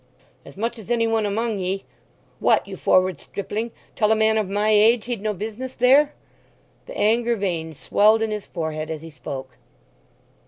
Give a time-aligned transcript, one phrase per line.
[0.43, 1.83] "As much as any one among ye!
[2.39, 6.15] What, you forward stripling, tell a man of my age he'd no business there!"
[6.87, 9.59] The anger vein swelled in his forehead as he spoke.